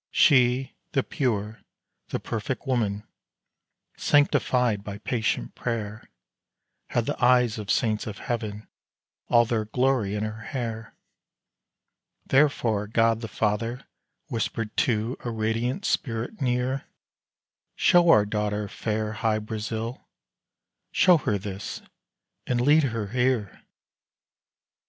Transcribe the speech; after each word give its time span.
She, 0.09 0.73
the 0.93 1.03
pure, 1.03 1.61
the 2.09 2.19
perfect 2.19 2.65
woman, 2.65 3.03
sanctified 3.97 4.83
by 4.83 4.97
patient 4.97 5.53
prayer, 5.53 6.09
Had 6.87 7.05
the 7.05 7.23
eyes 7.23 7.59
of 7.59 7.69
saints 7.69 8.07
of 8.07 8.17
Heaven, 8.17 8.67
all 9.27 9.45
their 9.45 9.65
glory 9.65 10.15
in 10.15 10.23
her 10.23 10.41
hair: 10.41 10.95
Therefore 12.25 12.87
God 12.87 13.21
the 13.21 13.27
Father 13.27 13.85
whispered 14.25 14.75
to 14.77 15.17
a 15.19 15.29
radiant 15.29 15.85
spirit 15.85 16.41
near 16.41 16.85
"Show 17.75 18.09
Our 18.09 18.25
daughter 18.25 18.67
fair 18.67 19.11
Hy 19.13 19.37
Brasil 19.37 20.03
show 20.91 21.17
her 21.19 21.37
this, 21.37 21.83
and 22.47 22.59
lead 22.59 22.85
her 22.85 23.09
here." 23.09 23.61